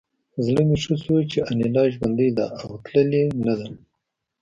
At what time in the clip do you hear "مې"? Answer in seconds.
0.69-0.77